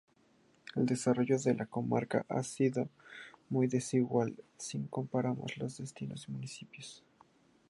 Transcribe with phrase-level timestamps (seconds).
[0.75, 2.89] El desarrollo de la comarca ha sido
[3.49, 7.03] muy desigual si comparamos los distintos municipios.